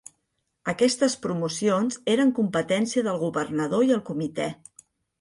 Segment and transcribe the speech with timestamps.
[0.71, 4.53] Aquestes promocions eren competència del Governador i el Comitè.